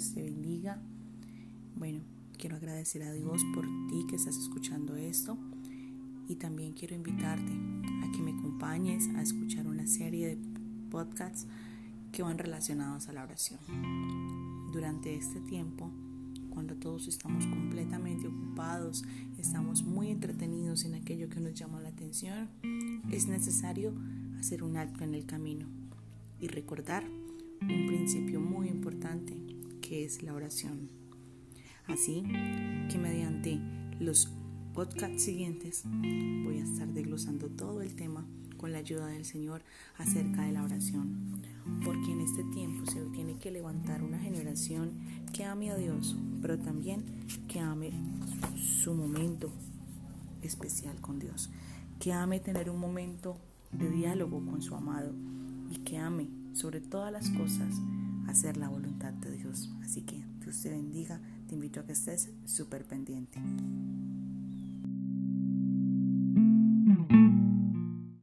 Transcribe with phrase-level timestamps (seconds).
[0.00, 0.80] Te bendiga.
[1.76, 2.00] Bueno,
[2.38, 5.36] quiero agradecer a Dios por ti que estás escuchando esto
[6.26, 10.38] y también quiero invitarte a que me acompañes a escuchar una serie de
[10.90, 11.46] podcasts
[12.12, 13.60] que van relacionados a la oración.
[14.72, 15.90] Durante este tiempo,
[16.48, 19.04] cuando todos estamos completamente ocupados,
[19.36, 22.48] estamos muy entretenidos en aquello que nos llama la atención,
[23.10, 23.92] es necesario
[24.38, 25.66] hacer un alto en el camino
[26.40, 27.04] y recordar
[27.62, 28.59] un principio muy
[29.90, 30.88] que es la oración.
[31.88, 32.22] Así
[32.88, 33.58] que mediante
[33.98, 34.30] los
[34.72, 35.82] podcasts siguientes
[36.44, 38.24] voy a estar desglosando todo el tema
[38.56, 39.64] con la ayuda del Señor
[39.98, 41.42] acerca de la oración.
[41.84, 44.92] Porque en este tiempo se tiene que levantar una generación
[45.32, 47.04] que ame a Dios, pero también
[47.48, 47.90] que ame
[48.56, 49.50] su momento
[50.40, 51.50] especial con Dios,
[51.98, 53.38] que ame tener un momento
[53.72, 55.12] de diálogo con su amado
[55.68, 57.74] y que ame sobre todas las cosas
[58.30, 59.70] hacer la voluntad de Dios.
[59.82, 63.40] Así que Dios te bendiga, te invito a que estés súper pendiente.